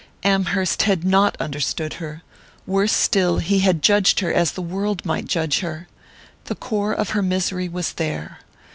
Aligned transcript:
Amherst 0.23 0.81
had 0.81 1.03
not 1.03 1.37
understood 1.39 1.93
her 2.01 2.23
worse 2.65 2.91
still, 2.91 3.37
he 3.37 3.59
had 3.59 3.83
judged 3.83 4.19
her 4.21 4.33
as 4.33 4.53
the 4.53 4.61
world 4.63 5.05
might 5.05 5.27
judge 5.27 5.59
her! 5.59 5.87
The 6.45 6.55
core 6.55 6.91
of 6.93 7.09
her 7.11 7.21
misery 7.21 7.69
was 7.69 7.93
there. 7.93 8.39